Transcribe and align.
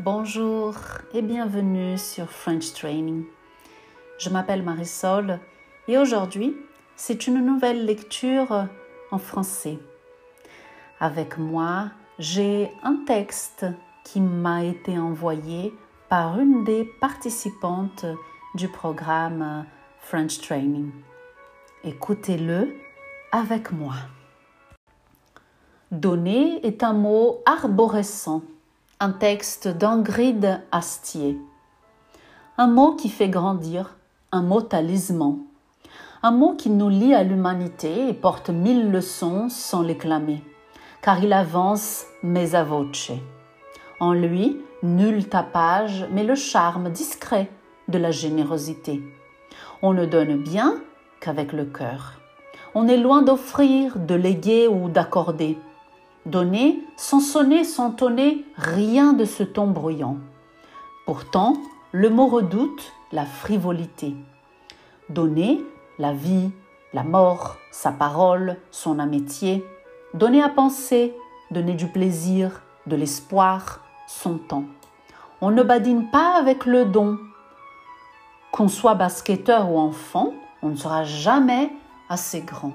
Bonjour 0.00 0.74
et 1.12 1.22
bienvenue 1.22 1.98
sur 1.98 2.30
French 2.30 2.72
Training. 2.72 3.24
Je 4.18 4.30
m'appelle 4.30 4.62
Marisol 4.62 5.40
et 5.86 5.98
aujourd'hui, 5.98 6.56
c'est 6.96 7.26
une 7.26 7.44
nouvelle 7.44 7.84
lecture 7.84 8.68
en 9.10 9.18
français. 9.18 9.78
Avec 11.00 11.36
moi, 11.36 11.90
j'ai 12.18 12.70
un 12.82 13.04
texte 13.06 13.66
qui 14.04 14.20
m'a 14.20 14.64
été 14.64 14.98
envoyé 14.98 15.74
par 16.08 16.38
une 16.38 16.64
des 16.64 16.84
participantes 17.00 18.06
du 18.54 18.68
programme 18.68 19.66
French 20.00 20.40
Training. 20.40 20.90
Écoutez-le 21.84 22.74
avec 23.30 23.72
moi. 23.72 23.94
Donner 25.90 26.60
est 26.66 26.82
un 26.82 26.92
mot 26.92 27.38
arborescent, 27.46 28.42
un 29.00 29.08
texte 29.08 29.68
d'Angrid 29.68 30.60
Astier. 30.70 31.38
Un 32.58 32.66
mot 32.66 32.92
qui 32.92 33.08
fait 33.08 33.30
grandir, 33.30 33.96
un 34.30 34.42
mot 34.42 34.60
talisman, 34.60 35.38
un 36.22 36.30
mot 36.30 36.52
qui 36.56 36.68
nous 36.68 36.90
lie 36.90 37.14
à 37.14 37.22
l'humanité 37.22 38.06
et 38.06 38.12
porte 38.12 38.50
mille 38.50 38.90
leçons 38.90 39.48
sans 39.48 39.80
les 39.80 39.96
clamer, 39.96 40.44
car 41.00 41.24
il 41.24 41.32
avance 41.32 42.04
mais 42.22 42.54
à 42.54 42.64
voce. 42.64 43.12
En 43.98 44.12
lui, 44.12 44.58
nul 44.82 45.26
tapage, 45.26 46.06
mais 46.10 46.22
le 46.22 46.34
charme 46.34 46.90
discret 46.90 47.48
de 47.88 47.96
la 47.96 48.10
générosité. 48.10 49.02
On 49.80 49.94
ne 49.94 50.04
donne 50.04 50.36
bien 50.36 50.82
qu'avec 51.20 51.54
le 51.54 51.64
cœur. 51.64 52.20
On 52.74 52.88
est 52.88 52.98
loin 52.98 53.22
d'offrir, 53.22 53.98
de 53.98 54.14
léguer 54.14 54.68
ou 54.68 54.90
d'accorder. 54.90 55.56
Donner 56.28 56.84
sans 56.98 57.20
sonner, 57.20 57.64
sans 57.64 57.90
tonner, 57.90 58.44
rien 58.58 59.14
de 59.14 59.24
ce 59.24 59.42
ton 59.42 59.66
bruyant. 59.66 60.18
Pourtant, 61.06 61.54
le 61.92 62.10
mot 62.10 62.26
redoute 62.26 62.92
la 63.12 63.24
frivolité. 63.24 64.14
Donner 65.08 65.64
la 65.98 66.12
vie, 66.12 66.50
la 66.92 67.02
mort, 67.02 67.56
sa 67.70 67.92
parole, 67.92 68.58
son 68.70 68.98
amitié. 68.98 69.64
Donner 70.12 70.42
à 70.42 70.50
penser, 70.50 71.14
donner 71.50 71.72
du 71.72 71.86
plaisir, 71.86 72.60
de 72.86 72.94
l'espoir, 72.94 73.80
son 74.06 74.36
temps. 74.36 74.64
On 75.40 75.50
ne 75.50 75.62
badine 75.62 76.10
pas 76.10 76.34
avec 76.38 76.66
le 76.66 76.84
don. 76.84 77.16
Qu'on 78.52 78.68
soit 78.68 78.96
basketteur 78.96 79.72
ou 79.72 79.78
enfant, 79.78 80.34
on 80.62 80.68
ne 80.68 80.76
sera 80.76 81.04
jamais 81.04 81.72
assez 82.10 82.42
grand. 82.42 82.74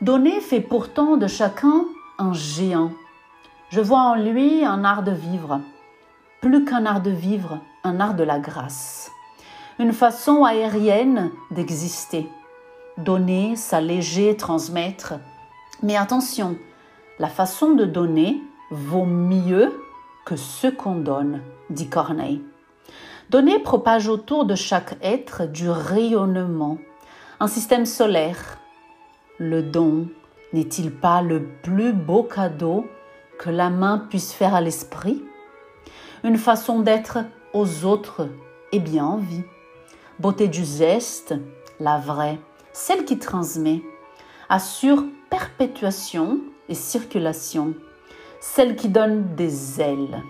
Donner 0.00 0.40
fait 0.40 0.60
pourtant 0.60 1.16
de 1.16 1.26
chacun 1.26 1.86
un 2.22 2.32
géant. 2.32 2.92
Je 3.70 3.80
vois 3.80 4.00
en 4.00 4.14
lui 4.14 4.64
un 4.64 4.84
art 4.84 5.02
de 5.02 5.10
vivre, 5.10 5.60
plus 6.40 6.64
qu'un 6.64 6.86
art 6.86 7.02
de 7.02 7.10
vivre, 7.10 7.58
un 7.82 7.98
art 7.98 8.14
de 8.14 8.22
la 8.22 8.38
grâce, 8.38 9.10
une 9.78 9.92
façon 9.92 10.44
aérienne 10.44 11.30
d'exister. 11.50 12.28
Donner, 12.98 13.56
s'alléger, 13.56 14.36
transmettre. 14.36 15.14
Mais 15.82 15.96
attention, 15.96 16.56
la 17.18 17.28
façon 17.28 17.72
de 17.72 17.86
donner 17.86 18.40
vaut 18.70 19.06
mieux 19.06 19.72
que 20.24 20.36
ce 20.36 20.68
qu'on 20.68 20.96
donne, 20.96 21.40
dit 21.70 21.88
Corneille. 21.88 22.42
Donner 23.30 23.58
propage 23.58 24.08
autour 24.08 24.44
de 24.44 24.54
chaque 24.54 24.96
être 25.02 25.46
du 25.46 25.70
rayonnement, 25.70 26.78
un 27.40 27.48
système 27.48 27.86
solaire. 27.86 28.58
Le 29.38 29.62
don 29.62 30.06
n'est-il 30.52 30.90
pas 30.92 31.22
le 31.22 31.44
plus 31.62 31.92
beau 31.92 32.22
cadeau 32.22 32.86
que 33.38 33.50
la 33.50 33.70
main 33.70 33.98
puisse 34.10 34.32
faire 34.32 34.54
à 34.54 34.60
l'esprit? 34.60 35.24
Une 36.24 36.38
façon 36.38 36.80
d'être 36.80 37.18
aux 37.52 37.84
autres 37.84 38.28
et 38.72 38.80
bien 38.80 39.04
en 39.04 39.16
vie. 39.16 39.44
Beauté 40.18 40.48
du 40.48 40.64
geste, 40.64 41.34
la 41.80 41.98
vraie, 41.98 42.38
celle 42.72 43.04
qui 43.04 43.18
transmet, 43.18 43.82
assure 44.48 45.04
perpétuation 45.30 46.40
et 46.68 46.74
circulation 46.74 47.74
celle 48.42 48.74
qui 48.74 48.88
donne 48.88 49.34
des 49.36 49.80
ailes. 49.80 50.20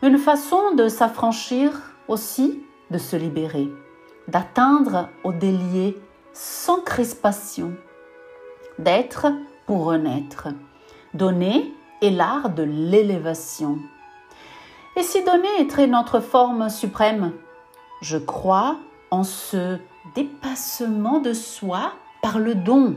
Une 0.00 0.16
façon 0.16 0.74
de 0.76 0.88
s'affranchir 0.88 1.72
aussi, 2.06 2.62
de 2.90 2.98
se 2.98 3.16
libérer, 3.16 3.68
d'atteindre 4.28 5.08
au 5.24 5.32
délié 5.32 6.00
sans 6.32 6.80
crispation, 6.80 7.74
d'être 8.78 9.26
pour 9.66 9.84
renaître. 9.84 10.48
Donner 11.14 11.72
est 12.02 12.10
l'art 12.10 12.50
de 12.50 12.62
l'élévation. 12.62 13.78
Et 14.96 15.02
si 15.02 15.24
donner 15.24 15.60
est 15.60 15.86
notre 15.86 16.20
forme 16.20 16.68
suprême, 16.68 17.32
je 18.00 18.18
crois 18.18 18.78
en 19.10 19.24
ce 19.24 19.78
dépassement 20.14 21.20
de 21.20 21.32
soi 21.32 21.92
par 22.22 22.38
le 22.38 22.54
don. 22.54 22.96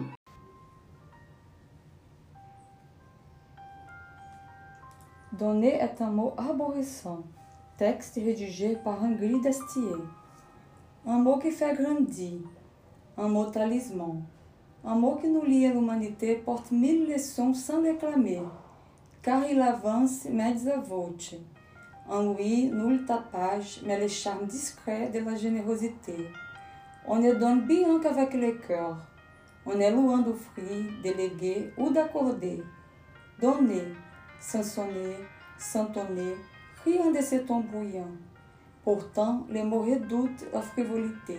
Donner 5.34 5.76
est 5.76 6.02
un 6.02 6.10
mot 6.10 6.34
arborescent. 6.38 7.24
Texte 7.78 8.16
rédigé 8.16 8.76
par 8.84 9.02
Ingrid 9.04 9.42
Destier. 9.42 9.96
Un 11.08 11.20
mot 11.20 11.38
qui 11.38 11.52
fait 11.52 11.74
grandir. 11.76 12.40
Un 13.18 13.30
mot 13.30 13.46
talisman. 13.46 14.22
Un 14.86 14.96
mot 14.96 15.16
qui 15.16 15.28
nous 15.28 15.44
lie 15.44 15.66
à 15.66 15.74
l'humanité 15.74 16.36
porte 16.36 16.72
mille 16.72 17.12
leçons 17.12 17.54
sans 17.54 17.82
déclamer, 17.82 18.42
car 19.22 19.44
il 19.50 19.62
avance 19.62 20.26
mezza 20.26 20.78
voce. 20.78 21.36
En 22.08 22.34
lui, 22.34 22.72
nul 22.72 23.06
tapage, 23.06 23.82
mais 23.86 24.00
le 24.00 24.08
charme 24.08 24.46
discret 24.46 25.10
de 25.10 25.20
la 25.20 25.36
générosité. 25.36 26.16
On 27.06 27.18
ne 27.18 27.34
donne 27.34 27.68
bien 27.68 28.00
qu'avec 28.00 28.34
le 28.34 28.54
cœur. 28.54 28.98
On 29.66 29.78
est 29.80 29.92
loin 29.92 30.20
d'offrir, 30.20 30.86
déléguer 31.04 31.72
ou 31.78 31.90
d'accorder. 31.90 32.64
Donner, 33.42 33.94
sonner, 34.40 35.18
santonner, 35.58 36.36
rien 36.86 37.12
de 37.12 37.22
ce 37.22 37.36
ton 37.36 37.60
bruyant. 37.60 38.16
Pourtant, 38.84 39.46
les 39.50 39.64
mots 39.64 39.84
redoutent 39.84 40.48
la 40.54 40.62
frivolité. 40.62 41.38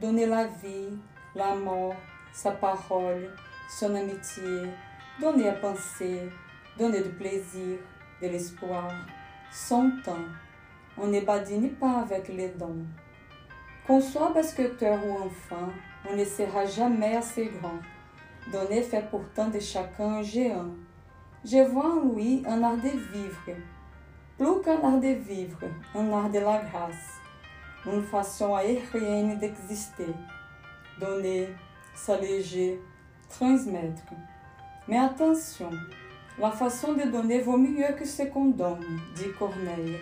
Donner 0.00 0.26
la 0.26 0.46
vie, 0.46 0.98
la 1.34 1.54
mort, 1.54 1.94
sa 2.32 2.52
parole, 2.52 3.30
son 3.68 3.94
amitié, 3.94 4.70
donner 5.20 5.48
à 5.48 5.52
penser, 5.52 6.30
donner 6.78 7.02
du 7.02 7.10
plaisir, 7.10 7.78
de 8.22 8.28
l'espoir, 8.28 8.90
son 9.50 9.90
temps. 10.04 10.26
On 10.96 11.06
ne 11.06 11.20
badine 11.20 11.70
pas 11.74 12.00
avec 12.00 12.28
les 12.28 12.48
dons. 12.48 12.86
Qu'on 13.86 14.00
soit 14.00 14.32
basketteur 14.32 14.98
ou 15.06 15.12
enfant, 15.24 15.68
on 16.08 16.16
ne 16.16 16.24
sera 16.24 16.66
jamais 16.66 17.16
assez 17.16 17.46
grand. 17.46 17.78
Donner 18.52 18.82
fait 18.82 19.08
pourtant 19.10 19.48
de 19.48 19.60
chacun 19.60 20.16
un 20.16 20.22
géant. 20.22 20.74
Je 21.44 21.58
vois 21.68 21.94
en 21.94 22.14
lui 22.14 22.42
un 22.46 22.62
art 22.62 22.76
de 22.76 22.88
vivre, 22.88 23.56
plus 24.36 24.62
qu'un 24.62 24.82
art 24.82 25.00
de 25.00 25.14
vivre, 25.14 25.60
un 25.94 26.12
art 26.12 26.30
de 26.30 26.38
la 26.40 26.58
grâce, 26.58 27.20
une 27.86 28.02
façon 28.02 28.54
aérienne 28.54 29.38
d'exister, 29.38 30.14
donner, 31.00 31.48
s'alléger, 31.98 32.80
transmettre. 33.28 34.02
Mais 34.86 34.98
attention, 34.98 35.70
la 36.38 36.50
façon 36.50 36.94
de 36.94 37.02
donner 37.10 37.40
vaut 37.40 37.58
mieux 37.58 37.92
que 37.98 38.06
ce 38.06 38.22
qu'on 38.22 38.46
donne, 38.46 39.00
dit 39.16 39.32
Corneille. 39.38 39.98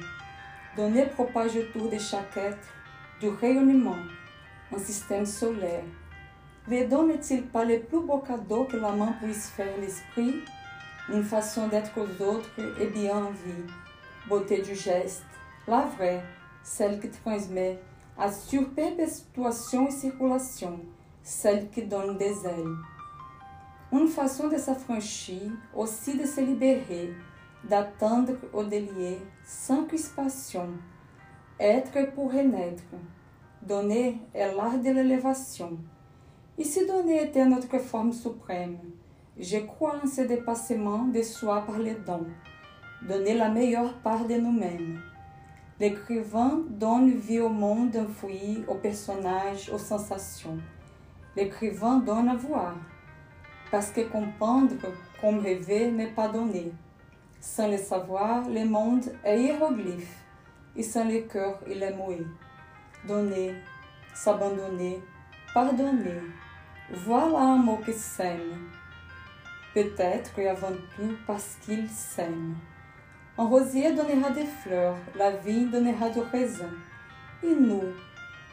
Donner 0.77 1.07
propage 1.07 1.57
autour 1.57 1.89
de 1.89 1.99
chaque 1.99 2.37
être 2.37 2.69
du 3.21 3.29
rayonnement, 3.29 3.97
un 4.75 4.79
système 4.79 5.25
solaire. 5.25 5.85
Le 6.69 6.87
don 6.87 7.07
n'est-il 7.07 7.45
pas 7.45 7.65
le 7.65 7.81
plus 7.81 8.01
beau 8.01 8.19
cadeau 8.19 8.65
que 8.65 8.77
la 8.77 8.93
main 8.93 9.15
puisse 9.23 9.49
faire 9.51 9.77
l'esprit? 9.81 10.43
Une 11.09 11.23
façon 11.23 11.69
d'être 11.69 11.93
aux 11.97 12.23
autres 12.23 12.51
et 12.81 12.87
bien 12.89 13.17
en 13.17 13.31
vie. 13.31 13.73
Beauté 14.29 14.61
du 14.61 14.75
geste, 14.75 15.23
la 15.67 15.83
vraie, 15.83 16.23
celle 16.63 17.01
qui 17.01 17.09
transmet, 17.09 17.79
assure 18.19 18.69
perpétuation 18.71 19.89
et 19.89 19.93
circulation, 19.93 20.81
celle 21.27 21.69
qui 21.71 21.83
donne 21.83 22.17
des 22.17 22.47
ailes. 22.47 22.77
Une 23.91 24.07
façon 24.07 24.47
de 24.47 24.57
s'affranchir, 24.57 25.51
aussi 25.75 26.17
de 26.17 26.25
se 26.25 26.41
libérer, 26.41 27.13
d'attendre 27.69 28.35
au 28.53 28.63
délier, 28.63 29.19
sans 29.45 29.87
crispation. 29.87 30.69
Être 31.59 32.15
pour 32.15 32.33
renaître. 32.33 32.85
Donner 33.61 34.21
est 34.33 34.55
l'art 34.55 34.79
de 34.79 34.91
l'élévation. 34.91 35.77
Et 36.59 36.63
si 36.63 36.87
donner 36.87 37.25
était 37.25 37.45
notre 37.45 37.79
forme 37.81 38.13
suprême, 38.13 38.79
je 39.37 39.59
crois 39.59 39.97
en 40.05 40.07
ce 40.07 40.21
dépassement 40.21 41.07
de 41.07 41.23
soi 41.23 41.63
par 41.67 41.81
les 41.81 41.97
dons, 42.07 42.29
donner 43.03 43.35
la 43.35 43.49
meilleure 43.49 43.95
part 43.99 44.29
de 44.29 44.35
nous-mêmes. 44.35 45.01
L'écrivain 45.81 46.61
donne 46.71 47.11
vie 47.11 47.41
au 47.41 47.49
monde 47.49 47.97
enfoui, 47.97 48.65
aux 48.69 48.77
personnages, 48.77 49.71
aux 49.75 49.79
sensations. 49.79 50.59
L'écrivain 51.37 51.99
donne 51.99 52.31
à 52.31 52.35
voir, 52.35 52.75
parce 53.71 53.91
que 53.91 54.01
comprendre 54.01 54.73
comme 55.21 55.39
rêver 55.39 55.91
n'est 55.91 56.07
pas 56.07 56.29
donner. 56.29 56.73
Sans 57.41 57.71
le 57.71 57.77
savoir, 57.77 58.49
le 58.49 58.65
monde 58.65 59.05
est 59.23 59.43
hiéroglyphe, 59.43 60.17
et 60.75 60.83
sans 60.83 61.05
le 61.05 61.21
cœur, 61.21 61.61
il 61.69 61.83
est 61.83 61.95
muet. 61.95 62.25
Donner, 63.07 63.55
s'abandonner, 64.15 65.03
pardonner, 65.53 66.23
voilà 67.05 67.39
un 67.39 67.57
mot 67.57 67.81
qui 67.85 67.93
saigne. 67.93 68.57
Peut-être 69.75 70.39
et 70.39 70.49
avant 70.49 70.73
tout 70.97 71.17
parce 71.27 71.59
qu'il 71.61 71.87
saigne. 71.91 72.55
Un 73.37 73.45
rosier 73.45 73.93
donnera 73.93 74.31
des 74.31 74.47
fleurs, 74.47 74.97
la 75.15 75.33
vigne 75.33 75.69
donnera 75.69 76.09
du 76.09 76.21
raisin. 76.21 76.71
Et 77.43 77.55
nous, 77.55 77.83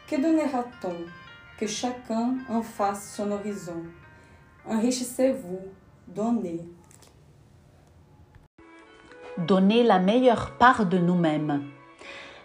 que 0.06 0.16
donnera-t-on? 0.20 1.23
Que 1.58 1.68
chacun 1.68 2.34
en 2.48 2.62
fasse 2.62 3.14
son 3.14 3.30
horizon. 3.30 3.84
Enrichissez-vous, 4.66 5.60
donnez. 6.08 6.60
Donner 9.38 9.84
la 9.84 10.00
meilleure 10.00 10.52
part 10.58 10.84
de 10.84 10.98
nous-mêmes. 10.98 11.62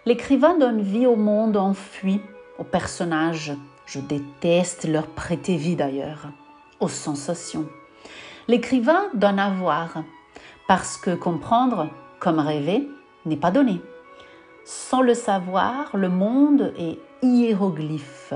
L'écrivain 0.06 0.56
donne 0.56 0.80
vie 0.80 1.06
au 1.06 1.16
monde 1.16 1.56
enfui, 1.56 2.20
aux 2.58 2.64
personnages. 2.64 3.52
Je 3.84 3.98
déteste 3.98 4.86
leur 4.86 5.08
prêter 5.08 5.56
vie 5.56 5.74
d'ailleurs, 5.74 6.28
aux 6.78 6.88
sensations. 6.88 7.66
L'écrivain 8.46 9.08
donne 9.14 9.40
à 9.40 9.50
voir, 9.50 10.04
parce 10.68 10.96
que 10.96 11.16
comprendre, 11.16 11.90
comme 12.20 12.38
rêver, 12.38 12.88
n'est 13.26 13.36
pas 13.36 13.50
donné. 13.50 13.80
Sans 14.64 15.02
le 15.02 15.14
savoir, 15.14 15.96
le 15.96 16.08
monde 16.08 16.72
est 16.78 16.98
hiéroglyphe. 17.22 18.34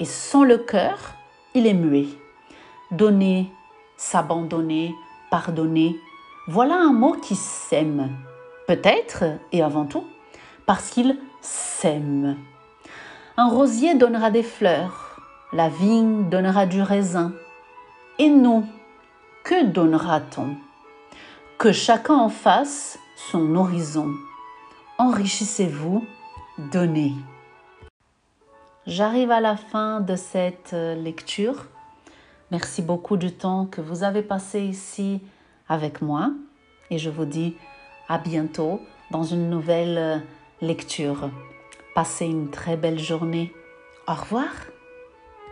Et 0.00 0.04
sans 0.04 0.44
le 0.44 0.58
cœur, 0.58 1.14
il 1.54 1.66
est 1.66 1.74
muet. 1.74 2.08
Donner, 2.90 3.52
s'abandonner, 3.96 4.94
pardonner, 5.30 5.96
voilà 6.48 6.76
un 6.76 6.92
mot 6.92 7.12
qui 7.12 7.36
sème. 7.36 8.10
Peut-être, 8.66 9.24
et 9.52 9.62
avant 9.62 9.84
tout, 9.84 10.04
parce 10.66 10.90
qu'il 10.90 11.18
sème. 11.40 12.36
Un 13.36 13.48
rosier 13.48 13.94
donnera 13.94 14.30
des 14.30 14.42
fleurs, 14.42 15.16
la 15.52 15.68
vigne 15.68 16.28
donnera 16.28 16.66
du 16.66 16.82
raisin. 16.82 17.32
Et 18.18 18.28
nous, 18.28 18.64
que 19.44 19.64
donnera-t-on? 19.64 20.56
Que 21.58 21.72
chacun 21.72 22.14
en 22.14 22.28
fasse 22.28 22.98
son 23.30 23.54
horizon. 23.56 24.10
Enrichissez-vous, 24.98 26.04
donnez. 26.58 27.14
J'arrive 28.86 29.30
à 29.30 29.40
la 29.40 29.56
fin 29.56 30.00
de 30.00 30.16
cette 30.16 30.72
lecture. 30.72 31.66
Merci 32.50 32.82
beaucoup 32.82 33.16
du 33.16 33.32
temps 33.32 33.66
que 33.66 33.80
vous 33.80 34.02
avez 34.02 34.22
passé 34.22 34.60
ici 34.60 35.20
avec 35.68 36.02
moi 36.02 36.32
et 36.90 36.98
je 36.98 37.08
vous 37.08 37.24
dis 37.24 37.56
à 38.08 38.18
bientôt 38.18 38.80
dans 39.12 39.22
une 39.22 39.48
nouvelle 39.48 40.20
lecture. 40.60 41.30
Passez 41.94 42.26
une 42.26 42.50
très 42.50 42.76
belle 42.76 42.98
journée. 42.98 43.52
Au 44.08 44.14
revoir. 44.14 44.48